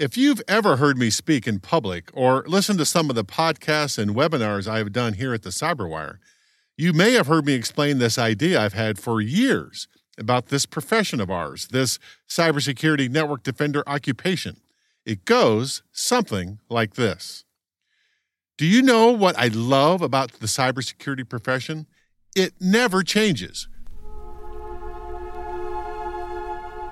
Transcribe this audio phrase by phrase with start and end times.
[0.00, 3.98] If you've ever heard me speak in public or listened to some of the podcasts
[3.98, 6.16] and webinars I've done here at the Cyberwire,
[6.74, 11.20] you may have heard me explain this idea I've had for years about this profession
[11.20, 14.62] of ours, this cybersecurity network defender occupation.
[15.04, 17.44] It goes something like this
[18.56, 21.84] Do you know what I love about the cybersecurity profession?
[22.34, 23.68] It never changes.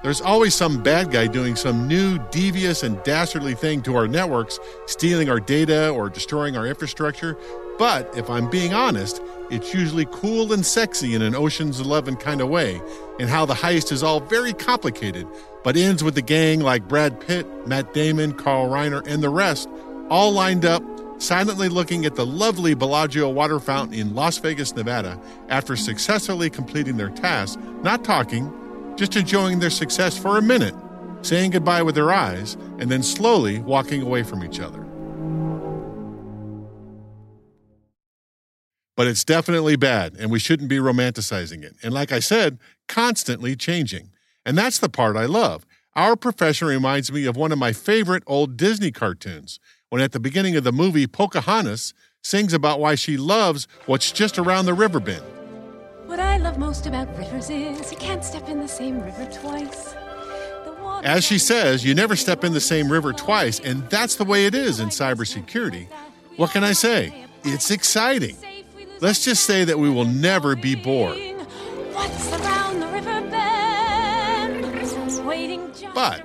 [0.03, 4.61] There's always some bad guy doing some new devious and dastardly thing to our networks,
[4.87, 7.37] stealing our data or destroying our infrastructure.
[7.79, 12.41] But if I'm being honest, it's usually cool and sexy in an Ocean's Eleven kind
[12.41, 12.81] of way,
[13.19, 15.27] and how the heist is all very complicated,
[15.65, 19.69] but ends with the gang like Brad Pitt, Matt Damon, Carl Reiner, and the rest
[20.11, 20.83] all lined up,
[21.19, 26.97] silently looking at the lovely Bellagio water fountain in Las Vegas, Nevada, after successfully completing
[26.97, 28.53] their task, not talking,
[28.98, 30.75] just enjoying their success for a minute,
[31.22, 34.84] saying goodbye with their eyes, and then slowly walking away from each other.
[38.97, 41.76] But it's definitely bad, and we shouldn't be romanticizing it.
[41.84, 44.10] And like I said, constantly changing.
[44.44, 45.65] And that's the part I love.
[45.94, 49.60] Our profession reminds me of one of my favorite old Disney cartoons,
[49.91, 51.94] when at the beginning of the movie, Pocahontas
[52.25, 55.25] sings about why she loves what's just around the river bend.
[56.38, 59.97] I love most about rivers is you can't step in the same river twice.
[61.03, 64.47] As she says, you never step in the same river twice, and that's the way
[64.47, 65.88] it is in cybersecurity.
[66.37, 67.27] What can I say?
[67.43, 68.37] It's exciting.
[69.00, 71.19] Let's just say that we will never be bored.
[71.93, 74.65] What's around the river bend?
[75.93, 76.25] But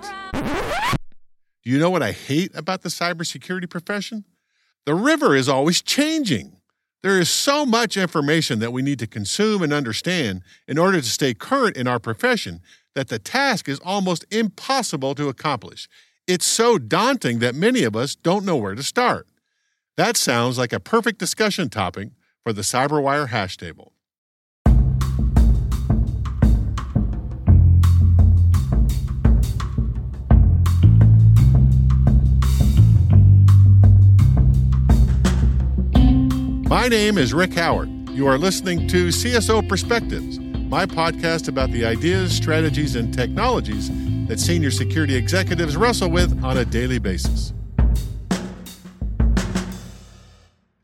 [1.64, 4.26] do you know what I hate about the cybersecurity profession?
[4.86, 6.58] The river is always changing.
[7.04, 11.08] There is so much information that we need to consume and understand in order to
[11.08, 12.62] stay current in our profession
[12.96, 15.90] that the task is almost impossible to accomplish.
[16.28, 19.28] It's so daunting that many of us don't know where to start.
[19.98, 22.10] That sounds like a perfect discussion topic
[22.42, 23.92] for the CyberWire hash table.
[36.84, 38.10] My name is Rick Howard.
[38.10, 43.90] You are listening to CSO Perspectives, my podcast about the ideas, strategies, and technologies
[44.28, 47.54] that senior security executives wrestle with on a daily basis.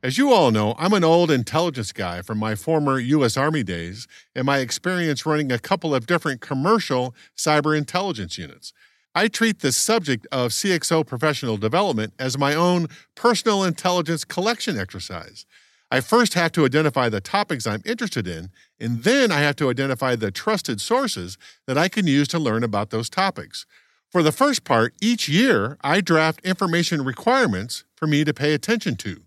[0.01, 3.35] As you all know, I'm an old intelligence guy from my former U.S.
[3.35, 8.71] Army days and my experience running a couple of different commercial cyber intelligence units.
[9.13, 15.45] I treat the subject of CXO professional development as my own personal intelligence collection exercise.
[15.91, 19.69] I first have to identify the topics I'm interested in, and then I have to
[19.69, 23.65] identify the trusted sources that I can use to learn about those topics.
[24.11, 28.95] For the first part, each year I draft information requirements for me to pay attention
[28.97, 29.21] to.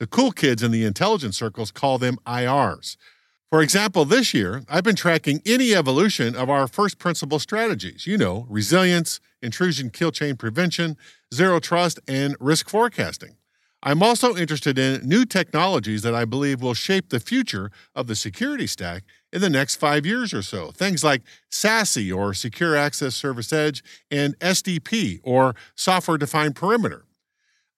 [0.00, 2.96] The cool kids in the intelligence circles call them IRs.
[3.50, 8.06] For example, this year, I've been tracking any evolution of our first principle strategies.
[8.06, 10.96] You know, resilience, intrusion kill chain prevention,
[11.32, 13.37] zero trust, and risk forecasting.
[13.82, 18.16] I'm also interested in new technologies that I believe will shape the future of the
[18.16, 20.72] security stack in the next five years or so.
[20.72, 27.04] Things like SASE or Secure Access Service Edge and SDP or Software Defined Perimeter.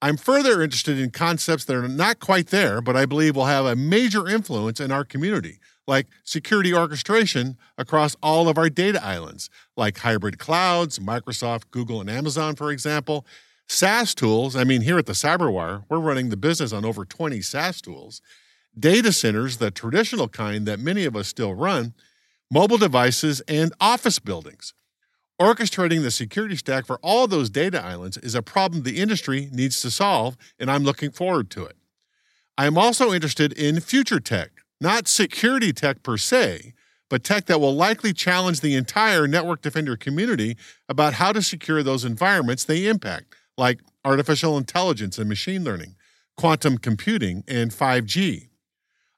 [0.01, 3.65] I'm further interested in concepts that are not quite there, but I believe will have
[3.67, 9.51] a major influence in our community, like security orchestration across all of our data islands,
[9.77, 13.27] like hybrid clouds, Microsoft, Google, and Amazon, for example.
[13.67, 17.41] SaaS tools, I mean, here at the Cyberwire, we're running the business on over 20
[17.41, 18.21] SaaS tools.
[18.77, 21.93] Data centers, the traditional kind that many of us still run,
[22.49, 24.73] mobile devices, and office buildings.
[25.41, 29.81] Orchestrating the security stack for all those data islands is a problem the industry needs
[29.81, 31.77] to solve, and I'm looking forward to it.
[32.57, 36.73] I am also interested in future tech, not security tech per se,
[37.09, 40.55] but tech that will likely challenge the entire network defender community
[40.87, 45.95] about how to secure those environments they impact, like artificial intelligence and machine learning,
[46.35, 48.49] quantum computing, and 5G.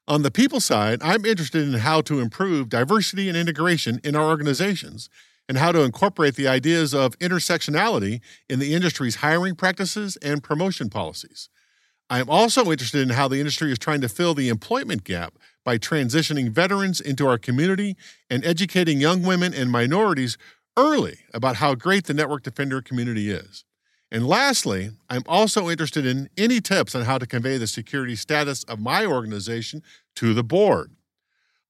[0.06, 4.28] On the people side, I'm interested in how to improve diversity and integration in our
[4.28, 5.08] organizations
[5.48, 8.20] and how to incorporate the ideas of intersectionality
[8.50, 11.48] in the industry's hiring practices and promotion policies.
[12.10, 15.38] I am also interested in how the industry is trying to fill the employment gap
[15.64, 17.96] by transitioning veterans into our community
[18.28, 20.36] and educating young women and minorities
[20.76, 23.64] early about how great the Network Defender community is.
[24.14, 28.62] And lastly, I'm also interested in any tips on how to convey the security status
[28.62, 29.82] of my organization
[30.14, 30.92] to the board.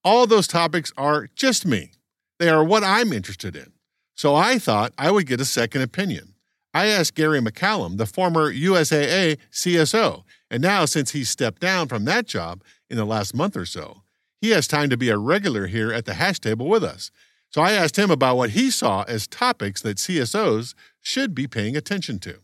[0.05, 1.93] All those topics are just me.
[2.38, 3.73] They are what I'm interested in.
[4.14, 6.35] So I thought I would get a second opinion.
[6.75, 12.05] I asked Gary McAlum, the former USAA CSO, and now since he stepped down from
[12.05, 14.02] that job in the last month or so,
[14.43, 17.11] he has time to be a regular here at the hash table with us.
[17.49, 21.76] So I asked him about what he saw as topics that CSOs should be paying
[21.76, 22.40] attention to.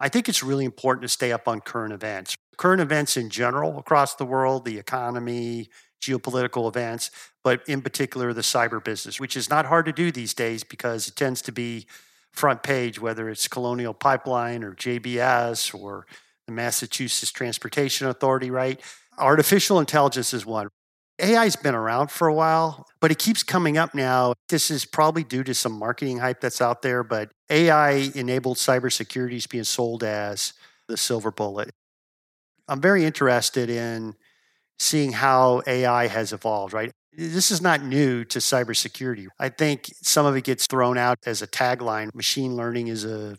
[0.00, 2.36] I think it's really important to stay up on current events.
[2.56, 5.70] Current events in general across the world, the economy,
[6.02, 7.10] geopolitical events,
[7.42, 11.08] but in particular the cyber business, which is not hard to do these days because
[11.08, 11.86] it tends to be
[12.32, 16.06] front page, whether it's Colonial Pipeline or JBS or
[16.46, 18.80] the Massachusetts Transportation Authority, right?
[19.18, 20.68] Artificial intelligence is one.
[21.20, 24.34] AI has been around for a while, but it keeps coming up now.
[24.48, 29.34] This is probably due to some marketing hype that's out there, but AI enabled cybersecurity
[29.34, 30.52] is being sold as
[30.86, 31.70] the silver bullet.
[32.68, 34.14] I'm very interested in
[34.78, 36.92] seeing how AI has evolved, right?
[37.16, 39.26] This is not new to cybersecurity.
[39.40, 42.14] I think some of it gets thrown out as a tagline.
[42.14, 43.36] Machine learning is a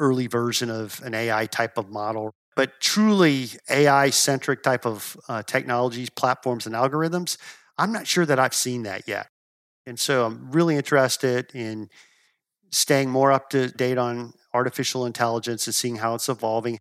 [0.00, 2.32] early version of an AI type of model.
[2.54, 7.38] But truly AI centric type of uh, technologies, platforms, and algorithms,
[7.78, 9.28] I'm not sure that I've seen that yet.
[9.86, 11.88] And so I'm really interested in
[12.70, 16.78] staying more up to date on artificial intelligence and seeing how it's evolving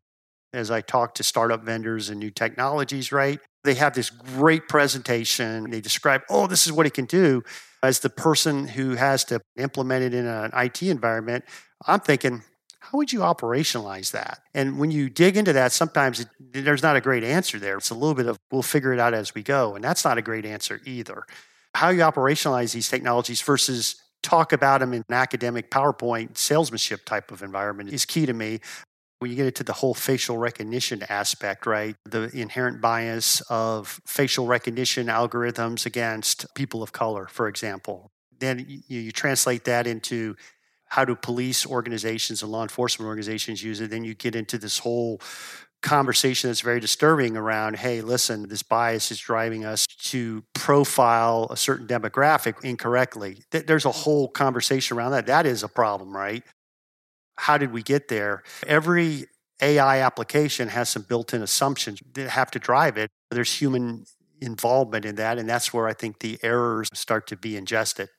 [0.53, 3.39] as I talk to startup vendors and new technologies, right?
[3.63, 5.69] They have this great presentation.
[5.69, 7.43] They describe, oh, this is what it can do.
[7.83, 11.45] As the person who has to implement it in an IT environment,
[11.87, 12.43] I'm thinking,
[12.91, 14.39] how would you operationalize that?
[14.53, 17.77] And when you dig into that, sometimes it, there's not a great answer there.
[17.77, 19.75] It's a little bit of we'll figure it out as we go.
[19.75, 21.25] And that's not a great answer either.
[21.73, 27.31] How you operationalize these technologies versus talk about them in an academic PowerPoint salesmanship type
[27.31, 28.59] of environment is key to me.
[29.19, 31.95] When you get into the whole facial recognition aspect, right?
[32.05, 38.11] The inherent bias of facial recognition algorithms against people of color, for example.
[38.39, 40.35] Then you, you translate that into
[40.91, 43.89] how do police organizations and law enforcement organizations use it?
[43.89, 45.21] Then you get into this whole
[45.81, 51.55] conversation that's very disturbing around hey, listen, this bias is driving us to profile a
[51.55, 53.37] certain demographic incorrectly.
[53.51, 55.27] There's a whole conversation around that.
[55.27, 56.43] That is a problem, right?
[57.37, 58.43] How did we get there?
[58.67, 59.27] Every
[59.61, 63.09] AI application has some built in assumptions that have to drive it.
[63.31, 64.03] There's human
[64.41, 68.09] involvement in that, and that's where I think the errors start to be ingested.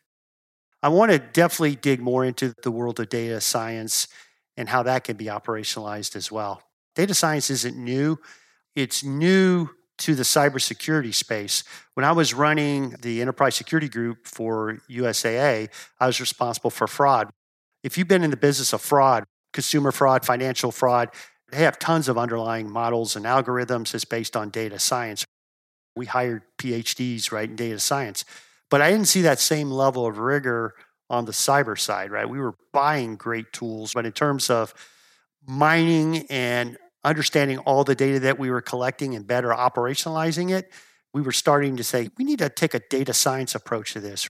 [0.83, 4.09] I want to definitely dig more into the world of data science
[4.57, 6.63] and how that can be operationalized as well.
[6.95, 8.19] Data science isn't new,
[8.75, 11.63] it's new to the cybersecurity space.
[11.95, 15.69] When I was running the enterprise security group for USAA,
[16.01, 17.31] I was responsible for fraud.
[17.85, 21.11] If you've been in the business of fraud, consumer fraud, financial fraud,
[21.51, 25.25] they have tons of underlying models and algorithms that's based on data science.
[25.95, 28.25] We hired PhDs, right, in data science.
[28.73, 30.73] But I didn't see that same level of rigor
[31.11, 32.27] on the cyber side, right?
[32.27, 34.73] We were buying great tools, but in terms of
[35.47, 40.73] mining and understanding all the data that we were collecting and better operationalizing it,
[41.13, 44.27] we were starting to say, we need to take a data science approach to this.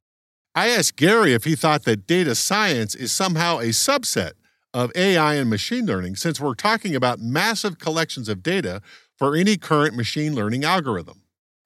[0.56, 4.32] I asked Gary if he thought that data science is somehow a subset
[4.74, 8.82] of AI and machine learning, since we're talking about massive collections of data
[9.16, 11.21] for any current machine learning algorithm.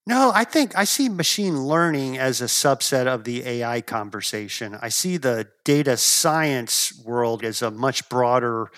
[0.08, 4.78] No, I think I see machine learning as a subset of the AI conversation.
[4.80, 8.68] I see the data science world as a much broader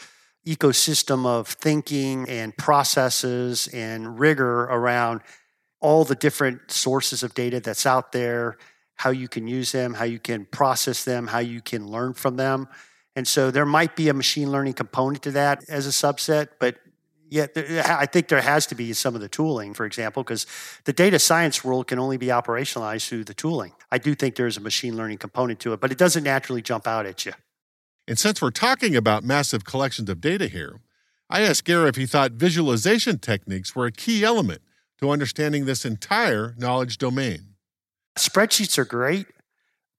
[0.46, 5.20] ecosystem of thinking and processes and rigor around
[5.80, 8.56] all the different sources of data that's out there,
[8.94, 12.36] how you can use them, how you can process them, how you can learn from
[12.36, 12.68] them.
[13.14, 16.78] And so there might be a machine learning component to that as a subset, but
[17.30, 20.46] yet I think there has to be some of the tooling, for example, because
[20.84, 23.72] the data science world can only be operationalized through the tooling.
[23.90, 26.86] I do think there's a machine learning component to it, but it doesn't naturally jump
[26.86, 27.32] out at you.
[28.06, 30.80] And since we're talking about massive collections of data here,
[31.28, 34.62] I asked Gary if he thought visualization techniques were a key element
[34.98, 37.54] to understanding this entire knowledge domain.
[38.16, 39.26] Spreadsheets are great,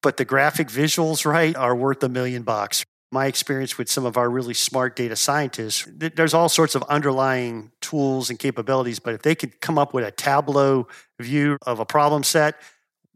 [0.02, 2.84] but the graphic visuals, right, are worth a million bucks.
[3.12, 7.72] My experience with some of our really smart data scientists, there's all sorts of underlying
[7.82, 10.88] tools and capabilities, but if they could come up with a Tableau
[11.20, 12.56] view of a problem set,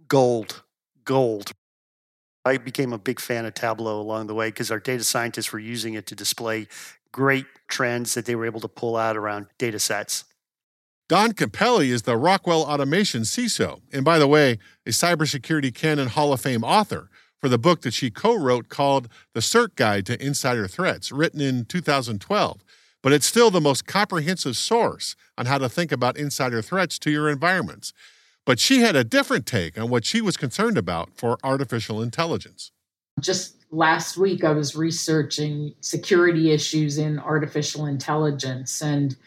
[0.08, 0.64] gold,
[1.06, 1.52] gold.
[2.44, 5.60] I became a big fan of Tableau along the way because our data scientists were
[5.60, 6.68] using it to display
[7.12, 10.26] great trends that they were able to pull out around data sets.
[11.08, 16.34] Dawn Cappelli is the Rockwell Automation CISO, and by the way, a Cybersecurity Canon Hall
[16.34, 17.10] of Fame author
[17.44, 21.42] for the book that she co wrote called The CERT Guide to Insider Threats, written
[21.42, 22.64] in 2012.
[23.02, 27.12] But it's still the most comprehensive source on how to think about insider threats to
[27.12, 27.92] your environments.
[28.46, 32.72] But she had a different take on what she was concerned about for artificial intelligence.
[33.20, 39.18] Just last week, I was researching security issues in artificial intelligence, and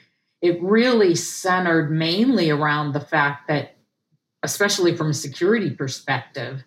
[0.40, 3.76] it really centered mainly around the fact that,
[4.42, 6.64] especially from a security perspective,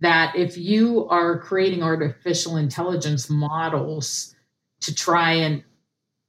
[0.00, 4.34] that if you are creating artificial intelligence models
[4.80, 5.62] to try and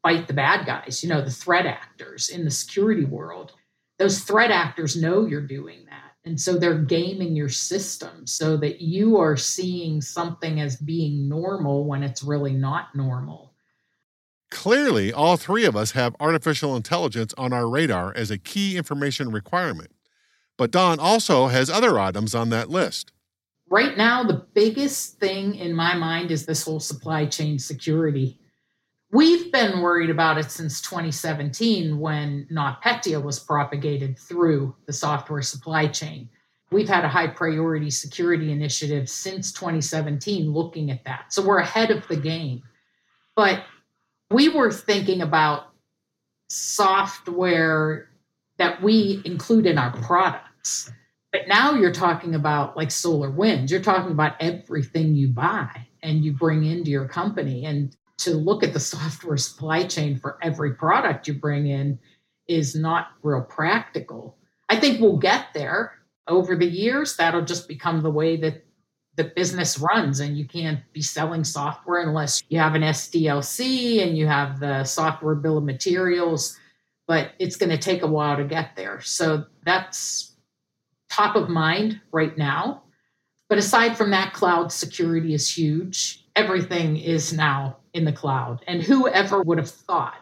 [0.03, 3.53] fight the bad guys, you know, the threat actors in the security world,
[3.97, 6.11] those threat actors know you're doing that.
[6.25, 11.85] And so they're gaming your system so that you are seeing something as being normal
[11.85, 13.53] when it's really not normal.
[14.51, 19.31] Clearly, all three of us have artificial intelligence on our radar as a key information
[19.31, 19.91] requirement.
[20.57, 23.11] But Dawn also has other items on that list.
[23.71, 28.37] Right now, the biggest thing in my mind is this whole supply chain security.
[29.13, 35.87] We've been worried about it since 2017 when NotPetya was propagated through the software supply
[35.87, 36.27] chain.
[36.69, 41.31] We've had a high priority security initiative since 2017 looking at that.
[41.31, 42.63] So we're ahead of the game.
[43.37, 43.63] But
[44.29, 45.67] we were thinking about
[46.49, 48.09] software
[48.57, 50.91] that we include in our products.
[51.31, 56.33] But now you're talking about like SolarWinds, you're talking about everything you buy and you
[56.33, 57.65] bring into your company.
[57.65, 61.99] And to look at the software supply chain for every product you bring in
[62.47, 64.37] is not real practical.
[64.69, 65.93] I think we'll get there
[66.27, 67.15] over the years.
[67.15, 68.65] That'll just become the way that
[69.15, 74.17] the business runs and you can't be selling software unless you have an SDLC and
[74.17, 76.57] you have the software bill of materials
[77.07, 80.30] but it's going to take a while to get there so that's
[81.11, 82.81] top of mind right now
[83.49, 88.81] but aside from that cloud security is huge everything is now in the cloud and
[88.81, 90.15] whoever would have thought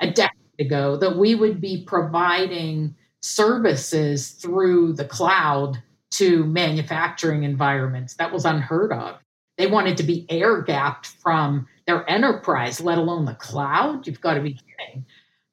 [0.00, 8.14] a decade ago that we would be providing services through the cloud to manufacturing environments.
[8.14, 9.18] That was unheard of.
[9.56, 14.06] They wanted to be air gapped from their enterprise, let alone the cloud.
[14.06, 15.04] You've got to be kidding.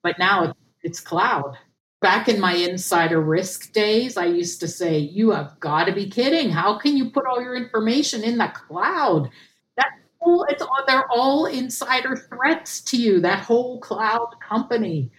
[0.03, 1.57] But now it's cloud.
[2.01, 6.09] Back in my insider risk days, I used to say, You have got to be
[6.09, 6.49] kidding.
[6.49, 9.29] How can you put all your information in the cloud?
[9.77, 15.11] That whole, it's all, they're all insider threats to you, that whole cloud company.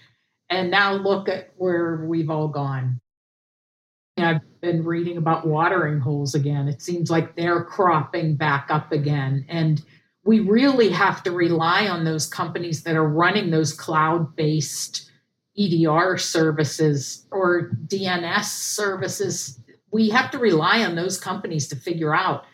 [0.48, 3.00] And now look at where we've all gone.
[4.18, 6.68] I've been reading about watering holes again.
[6.68, 9.44] It seems like they're cropping back up again.
[9.48, 9.82] And
[10.24, 15.10] we really have to rely on those companies that are running those cloud based
[15.58, 19.60] EDR services or DNS services.
[19.90, 22.44] We have to rely on those companies to figure out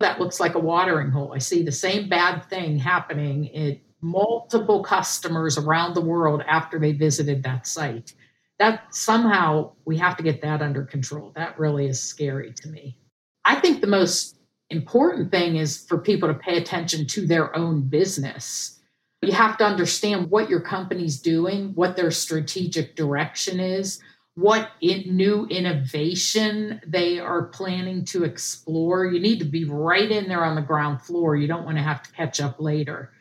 [0.00, 1.32] that looks like a watering hole.
[1.32, 6.92] I see the same bad thing happening at multiple customers around the world after they
[6.92, 8.14] visited that site
[8.62, 11.32] that somehow we have to get that under control.
[11.34, 12.96] That really is scary to me.
[13.44, 14.38] I think the most
[14.70, 18.78] important thing is for people to pay attention to their own business.
[19.22, 24.00] You have to understand what your company's doing, what their strategic direction is,
[24.34, 29.06] what in, new innovation they are planning to explore.
[29.06, 31.36] You need to be right in there on the ground floor.
[31.36, 33.12] You don't want to have to catch up later.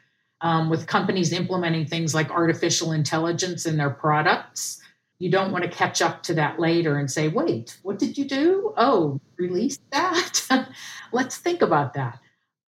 [0.42, 4.82] Um, with companies implementing things like artificial intelligence in their products,
[5.20, 8.26] you don't want to catch up to that later and say, wait, what did you
[8.26, 8.74] do?
[8.76, 10.68] Oh, release that?
[11.12, 12.20] Let's think about that.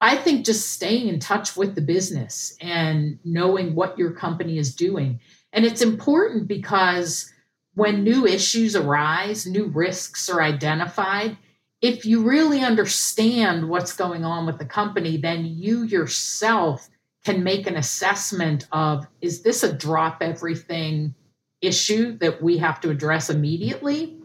[0.00, 4.74] I think just staying in touch with the business and knowing what your company is
[4.74, 5.20] doing.
[5.52, 7.32] And it's important because
[7.74, 11.36] when new issues arise, new risks are identified,
[11.80, 16.88] if you really understand what's going on with the company, then you yourself
[17.24, 21.14] can make an assessment of is this a drop everything
[21.60, 24.18] issue that we have to address immediately?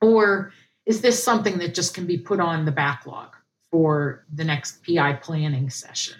[0.00, 0.52] Or
[0.86, 3.36] is this something that just can be put on the backlog
[3.70, 6.16] for the next PI planning session?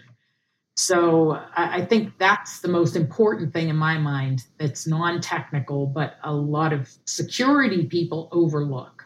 [0.77, 6.15] So I, think that's the most important thing in my mind that's non technical, but
[6.25, 9.05] a lot of security people overlook.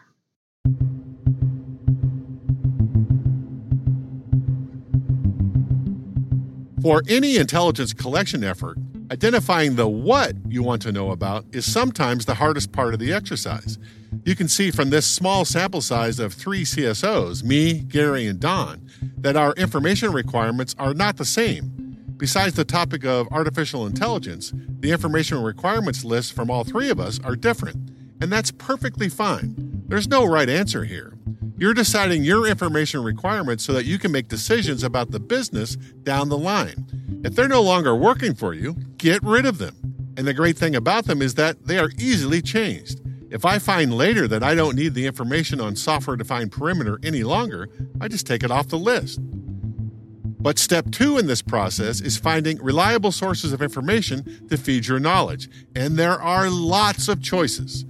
[6.81, 8.77] For any intelligence collection effort,
[9.11, 13.13] identifying the what you want to know about is sometimes the hardest part of the
[13.13, 13.77] exercise.
[14.23, 18.89] You can see from this small sample size of three CSOs, me, Gary, and Dawn,
[19.17, 21.97] that our information requirements are not the same.
[22.17, 27.19] Besides the topic of artificial intelligence, the information requirements lists from all three of us
[27.23, 29.83] are different, and that's perfectly fine.
[29.87, 31.14] There's no right answer here.
[31.57, 36.27] You're deciding your information requirements so that you can make decisions about the business down
[36.27, 37.21] the line.
[37.23, 39.75] If they're no longer working for you, get rid of them.
[40.17, 42.99] And the great thing about them is that they are easily changed.
[43.29, 47.23] If I find later that I don't need the information on software defined perimeter any
[47.23, 47.69] longer,
[48.01, 49.19] I just take it off the list.
[49.21, 54.99] But step two in this process is finding reliable sources of information to feed your
[54.99, 55.49] knowledge.
[55.73, 57.85] And there are lots of choices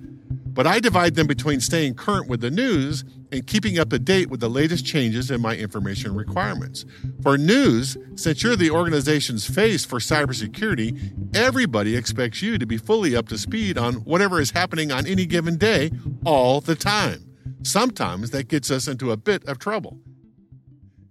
[0.55, 3.03] but I divide them between staying current with the news
[3.36, 6.86] and keeping up to date with the latest changes in my information requirements.
[7.22, 13.15] For news, since you're the organization's face for cybersecurity, everybody expects you to be fully
[13.15, 15.92] up to speed on whatever is happening on any given day
[16.25, 17.30] all the time.
[17.62, 20.00] Sometimes that gets us into a bit of trouble.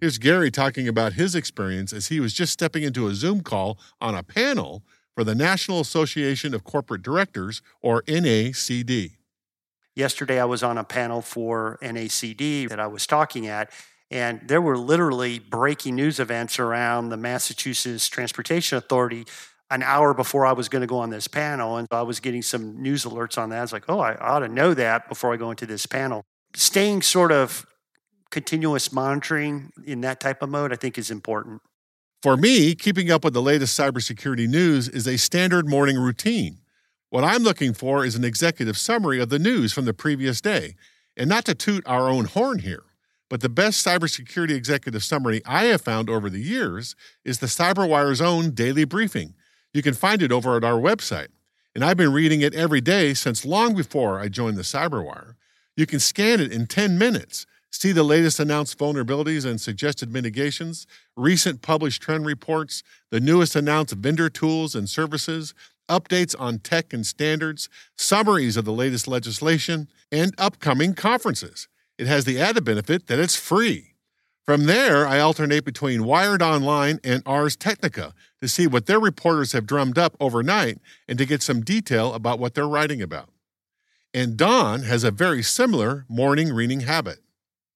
[0.01, 3.79] Here's Gary talking about his experience as he was just stepping into a Zoom call
[4.01, 4.83] on a panel
[5.15, 9.13] for the National Association of Corporate Directors, or NACD.
[9.97, 13.71] Yesterday, I was on a panel for NACD that I was talking at,
[14.11, 19.25] and there were literally breaking news events around the Massachusetts Transportation Authority
[19.71, 21.77] an hour before I was going to go on this panel.
[21.77, 23.59] And I was getting some news alerts on that.
[23.59, 26.23] I was like, oh, I ought to know that before I go into this panel.
[26.55, 27.67] Staying sort of
[28.31, 31.63] continuous monitoring in that type of mode, I think, is important.
[32.23, 36.59] For me, keeping up with the latest cybersecurity news is a standard morning routine.
[37.15, 40.75] What I'm looking for is an executive summary of the news from the previous day.
[41.17, 42.83] And not to toot our own horn here,
[43.31, 48.21] but the best cybersecurity executive summary I have found over the years is the CyberWire's
[48.21, 49.35] own daily briefing.
[49.73, 51.29] You can find it over at our website.
[51.73, 55.37] And I've been reading it every day since long before I joined the CyberWire.
[55.77, 60.85] You can scan it in 10 minutes, see the latest announced vulnerabilities and suggested mitigations,
[61.17, 65.55] recent published trend reports, the newest announced vendor tools and services,
[65.89, 71.69] updates on tech and standards, summaries of the latest legislation, and upcoming conferences.
[71.99, 73.95] It has the added benefit that it's free.
[74.45, 79.53] From there, I alternate between Wired Online and Ars Technica to see what their reporters
[79.53, 83.31] have drummed up overnight and to get some detail about what they're writing about.
[84.13, 87.21] And Dawn has a very similar morning reading habit.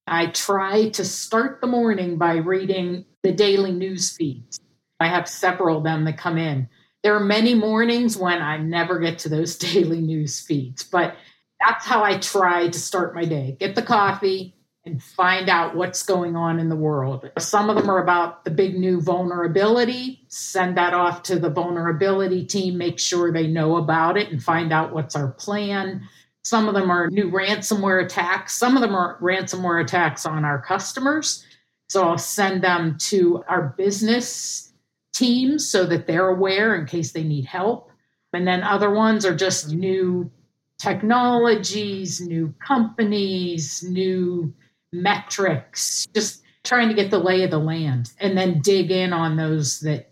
[0.05, 4.59] I try to start the morning by reading the daily news feeds.
[4.99, 6.69] I have several of them that come in.
[7.03, 11.15] There are many mornings when I never get to those daily news feeds, but
[11.59, 13.57] that's how I try to start my day.
[13.59, 17.29] Get the coffee and find out what's going on in the world.
[17.37, 20.25] Some of them are about the big new vulnerability.
[20.29, 24.71] Send that off to the vulnerability team, make sure they know about it and find
[24.71, 26.07] out what's our plan.
[26.43, 28.57] Some of them are new ransomware attacks.
[28.57, 31.45] Some of them are ransomware attacks on our customers.
[31.89, 34.68] So I'll send them to our business
[35.13, 37.91] teams so that they're aware in case they need help.
[38.33, 39.79] And then other ones are just mm-hmm.
[39.79, 40.31] new
[40.79, 44.53] technologies, new companies, new
[44.93, 49.37] metrics, just trying to get the lay of the land and then dig in on
[49.37, 50.11] those that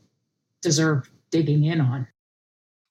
[0.61, 2.07] deserve digging in on.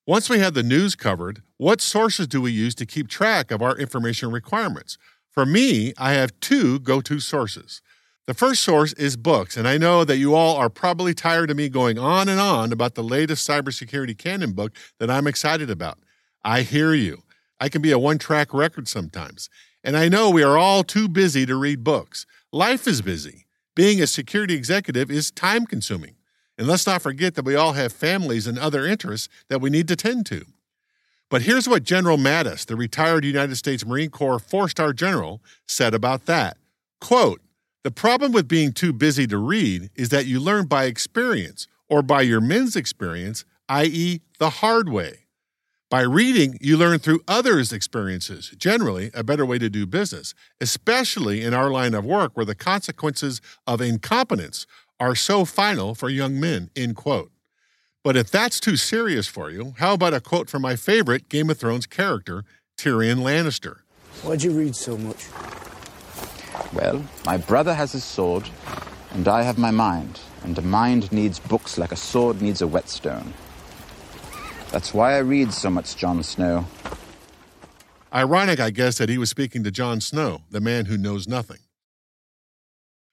[0.07, 3.61] Once we have the news covered, what sources do we use to keep track of
[3.61, 4.99] our information requirements?
[5.31, 7.83] For me, I have two go to sources.
[8.27, 11.57] The first source is books, and I know that you all are probably tired of
[11.57, 15.99] me going on and on about the latest cybersecurity canon book that I'm excited about.
[16.45, 17.23] I hear you.
[17.61, 19.49] I can be a one track record sometimes.
[19.85, 22.27] And I know we are all too busy to read books.
[22.53, 23.47] Life is busy.
[23.77, 26.17] Being a security executive is time consuming.
[26.59, 29.87] And let's not forget that we all have families and other interests that we need
[29.87, 30.45] to tend to.
[31.31, 35.95] But here's what General Mattis, the retired United States Marine Corps four star general, said
[35.95, 36.57] about that.
[37.01, 37.41] Quote,
[37.87, 42.03] the problem with being too busy to read is that you learn by experience or
[42.03, 45.27] by your men's experience, i.e., the hard way.
[45.89, 51.43] By reading, you learn through others' experiences, generally a better way to do business, especially
[51.45, 54.67] in our line of work where the consequences of incompetence
[54.99, 57.31] are so final for young men, end quote.
[58.03, 61.51] But if that's too serious for you, how about a quote from my favorite Game
[61.51, 62.43] of Thrones character,
[62.77, 63.83] Tyrion Lannister?
[64.25, 65.29] Why'd you read so much?
[66.73, 68.49] Well, my brother has his sword,
[69.13, 72.67] and I have my mind, and a mind needs books like a sword needs a
[72.67, 73.33] whetstone.
[74.71, 76.67] That's why I read so much Jon Snow.
[78.13, 81.59] Ironic, I guess, that he was speaking to Jon Snow, the man who knows nothing.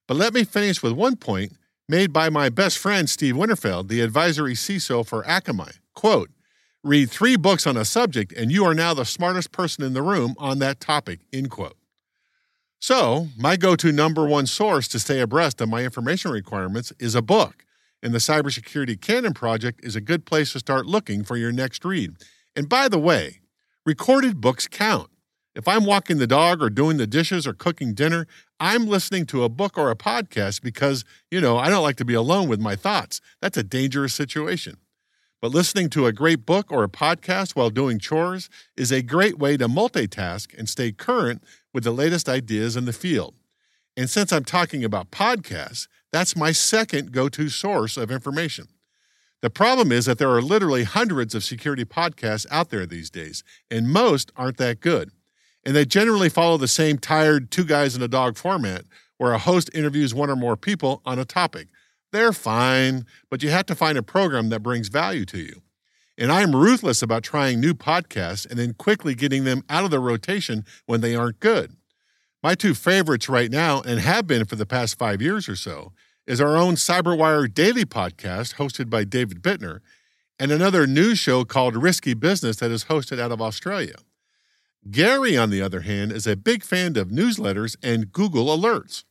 [0.07, 1.53] But let me finish with one point
[1.87, 5.79] made by my best friend Steve Winterfeld, the advisory CISO for Akamai.
[5.93, 6.29] Quote,
[6.83, 10.01] read three books on a subject and you are now the smartest person in the
[10.01, 11.77] room on that topic, end quote.
[12.83, 17.15] So, my go to number one source to stay abreast of my information requirements is
[17.15, 17.63] a book
[18.01, 21.85] and the Cybersecurity Canon Project is a good place to start looking for your next
[21.85, 22.17] read.
[22.57, 23.39] And by the way,
[23.85, 25.09] recorded books count.
[25.55, 28.27] If I'm walking the dog or doing the dishes or cooking dinner,
[28.59, 32.05] I'm listening to a book or a podcast because, you know, I don't like to
[32.05, 33.21] be alone with my thoughts.
[33.41, 34.75] That's a dangerous situation.
[35.41, 39.39] But listening to a great book or a podcast while doing chores is a great
[39.39, 43.35] way to multitask and stay current with the latest ideas in the field.
[43.97, 48.67] And since I'm talking about podcasts, that's my second go to source of information.
[49.41, 53.43] The problem is that there are literally hundreds of security podcasts out there these days,
[53.69, 55.11] and most aren't that good.
[55.65, 58.85] And they generally follow the same tired two guys and a dog format
[59.17, 61.67] where a host interviews one or more people on a topic.
[62.11, 65.61] They're fine, but you have to find a program that brings value to you.
[66.17, 69.99] And I'm ruthless about trying new podcasts and then quickly getting them out of the
[69.99, 71.75] rotation when they aren't good.
[72.43, 75.93] My two favorites right now, and have been for the past five years or so,
[76.27, 79.79] is our own Cyberwire Daily podcast hosted by David Bittner,
[80.39, 83.95] and another news show called Risky Business that is hosted out of Australia.
[84.91, 89.05] Gary, on the other hand, is a big fan of newsletters and Google Alerts.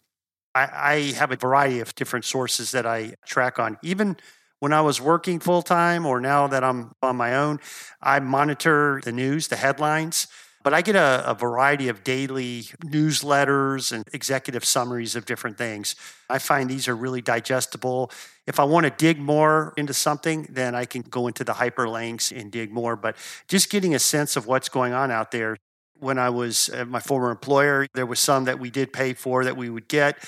[0.55, 3.79] I, I have a variety of different sources that I track on.
[3.83, 4.19] Even
[4.62, 7.59] when I was working full time or now that I'm on my own,
[8.01, 10.29] I monitor the news, the headlines.
[10.62, 15.96] But I get a, a, variety of daily newsletters and executive summaries of different things.
[16.31, 18.12] I find these are really digestible.
[18.46, 22.31] If I want to dig more into something, then I can go into the hyperlinks
[22.31, 22.94] and dig more.
[22.94, 23.16] But
[23.48, 25.57] just getting a sense of what's going on out there.
[25.98, 29.44] When I was at my former employer, there was some that we did pay for
[29.44, 30.18] that we would get.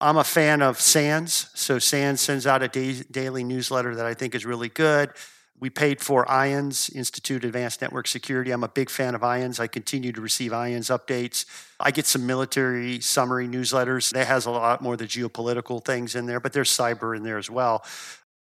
[0.00, 1.50] I'm a fan of SANS.
[1.54, 5.10] So SANS sends out a day, daily newsletter that I think is really good.
[5.58, 8.50] We paid for IANS, Institute Advanced Network Security.
[8.50, 9.60] I'm a big fan of IANS.
[9.60, 11.44] I continue to receive IANS updates.
[11.78, 14.10] I get some military summary newsletters.
[14.12, 17.22] That has a lot more of the geopolitical things in there, but there's cyber in
[17.22, 17.84] there as well.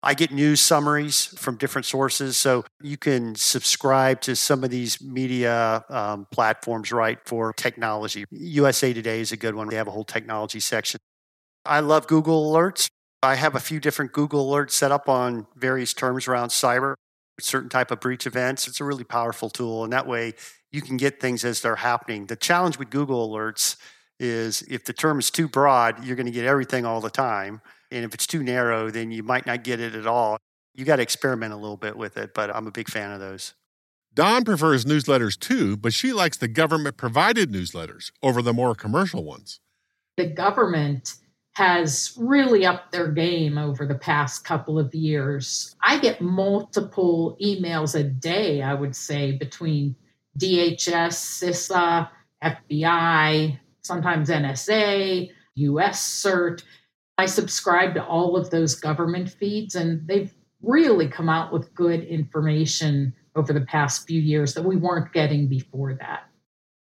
[0.04, 2.38] I get news summaries from different sources.
[2.38, 8.26] So you can subscribe to some of these media um, platforms, right, for technology.
[8.30, 9.70] USA Today is a good one.
[9.70, 11.00] They have a whole technology section.
[11.68, 12.88] I love Google Alerts.
[13.22, 16.96] I have a few different Google Alerts set up on various terms around cyber
[17.40, 18.68] certain type of breach events.
[18.68, 20.34] It's a really powerful tool, and that way
[20.72, 22.26] you can get things as they're happening.
[22.26, 23.78] The challenge with Google Alerts
[24.20, 27.62] is if the term is too broad, you're going to get everything all the time,
[27.92, 30.38] and if it's too narrow, then you might not get it at all.
[30.74, 33.20] You got to experiment a little bit with it, but I'm a big fan of
[33.20, 33.54] those.
[34.14, 39.24] Dawn prefers newsletters too, but she likes the government provided newsletters over the more commercial
[39.24, 39.60] ones.
[40.18, 41.16] The government
[41.58, 45.76] has really upped their game over the past couple of years.
[45.82, 49.96] I get multiple emails a day, I would say, between
[50.38, 52.10] DHS, CISA,
[52.44, 56.62] FBI, sometimes NSA, US CERT.
[57.18, 62.04] I subscribe to all of those government feeds, and they've really come out with good
[62.04, 66.30] information over the past few years that we weren't getting before that.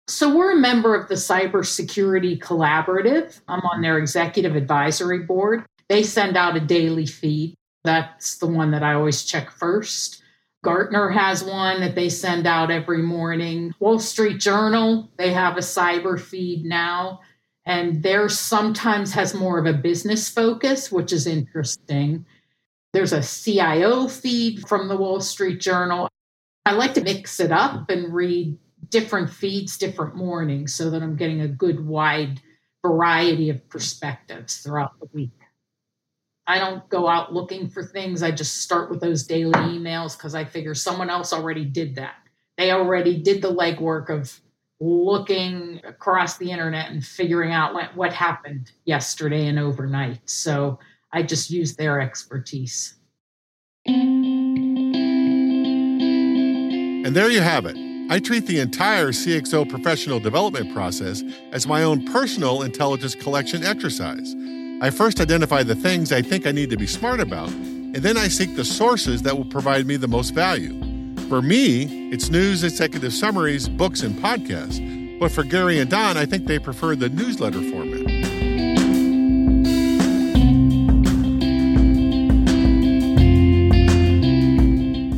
[0.07, 3.41] So, we're a member of the Cybersecurity Collaborative.
[3.49, 5.65] I'm on their executive advisory board.
[5.89, 7.55] They send out a daily feed.
[7.85, 10.23] That's the one that I always check first.
[10.63, 13.73] Gartner has one that they send out every morning.
[13.79, 17.21] Wall Street Journal, they have a cyber feed now.
[17.67, 22.27] And theirs sometimes has more of a business focus, which is interesting.
[22.93, 26.09] There's a CIO feed from the Wall Street Journal.
[26.67, 28.59] I like to mix it up and read
[28.95, 32.41] different feeds, different mornings, so that I'm getting a good wide
[32.81, 35.37] variety of perspectives throughout the week.
[36.47, 38.23] I don't go out looking for things.
[38.23, 42.15] I just start with those daily emails because I figure someone else already did that.
[42.57, 44.41] They already did the legwork of
[44.79, 50.21] looking across the internet and figuring out what, what happened yesterday and overnight.
[50.31, 50.79] So
[51.13, 52.95] I just use their expertise.
[53.87, 54.45] And
[57.17, 57.94] there you have it.
[58.11, 64.35] I treat the entire CXO professional development process as my own personal intelligence collection exercise.
[64.83, 68.19] I first identify the things I think I need to be smart about, and then
[68.19, 70.79] I seek the sources that will provide me the most value.
[71.31, 75.19] For me, it's news, executive summaries, books, and podcasts.
[75.19, 78.01] But for Gary and Dawn, I think they prefer the newsletter format.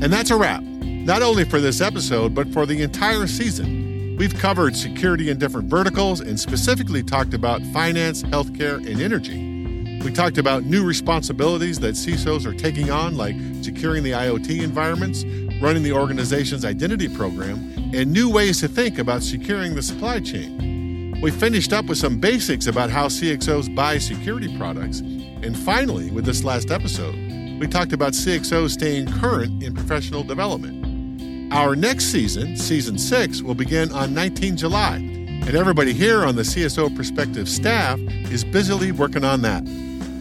[0.04, 0.62] And that's a wrap,
[1.06, 4.16] not only for this episode, but for the entire season.
[4.18, 10.00] We've covered security in different verticals and specifically talked about finance, healthcare, and energy.
[10.04, 15.24] We talked about new responsibilities that CISOs are taking on, like securing the IoT environments,
[15.62, 21.20] running the organization's identity program, and new ways to think about securing the supply chain.
[21.22, 25.00] We finished up with some basics about how CXOs buy security products.
[25.00, 27.14] And finally, with this last episode,
[27.60, 30.75] we talked about CXOs staying current in professional development.
[31.52, 36.42] Our next season, season six, will begin on 19 July, and everybody here on the
[36.42, 38.00] CSO Perspective staff
[38.32, 39.62] is busily working on that.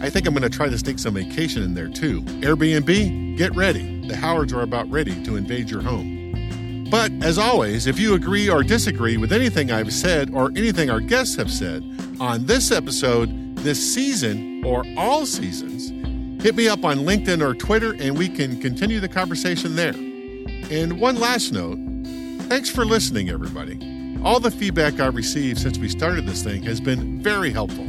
[0.05, 2.21] I think I'm going to try to sneak some vacation in there too.
[2.21, 4.07] Airbnb, get ready.
[4.07, 6.85] The Howards are about ready to invade your home.
[6.91, 10.99] But as always, if you agree or disagree with anything I've said or anything our
[10.99, 11.83] guests have said
[12.19, 15.89] on this episode, this season, or all seasons,
[16.43, 19.95] hit me up on LinkedIn or Twitter and we can continue the conversation there.
[20.71, 21.77] And one last note
[22.49, 24.19] thanks for listening, everybody.
[24.23, 27.85] All the feedback I've received since we started this thing has been very helpful.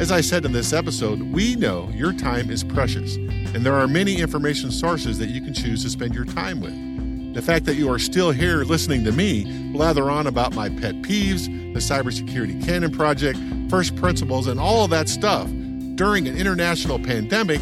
[0.00, 3.86] As I said in this episode, we know your time is precious, and there are
[3.86, 7.34] many information sources that you can choose to spend your time with.
[7.34, 10.96] The fact that you are still here listening to me blather on about my pet
[11.02, 13.38] peeves, the Cybersecurity Canon Project,
[13.70, 15.48] first principles, and all of that stuff
[15.94, 17.60] during an international pandemic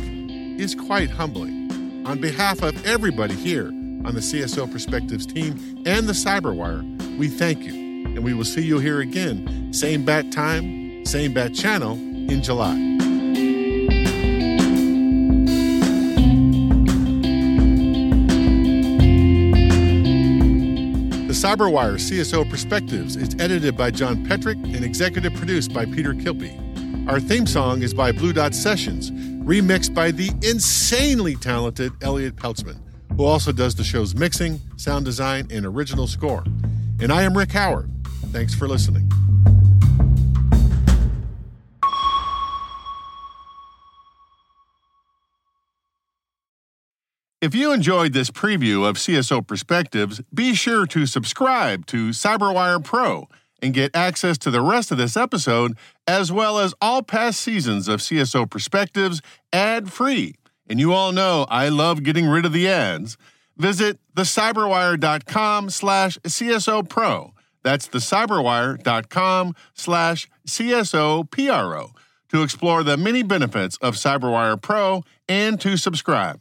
[0.58, 2.04] is quite humbling.
[2.06, 3.70] On behalf of everybody here
[4.06, 8.62] on the CSO Perspectives team and the Cyberwire, we thank you, and we will see
[8.62, 12.74] you here again, same bat time, same bat channel in July.
[21.26, 26.62] The Cyberwire CSO Perspectives is edited by John Petrick and executive produced by Peter Kilpie.
[27.08, 32.80] Our theme song is by Blue Dot Sessions, remixed by the insanely talented Elliot Peltzman,
[33.16, 36.44] who also does the show's mixing, sound design, and original score.
[37.00, 37.90] And I am Rick Howard.
[38.32, 39.10] Thanks for listening.
[47.42, 53.28] If you enjoyed this preview of CSO Perspectives, be sure to subscribe to CyberWire Pro
[53.62, 55.76] and get access to the rest of this episode,
[56.08, 60.34] as well as all past seasons of CSO Perspectives ad free.
[60.68, 63.16] And you all know I love getting rid of the ads.
[63.56, 67.32] Visit thecyberwire.com slash CSO Pro.
[67.62, 71.90] That's thecyberwire.com slash CSO PRO
[72.28, 76.40] to explore the many benefits of CyberWire Pro and to subscribe.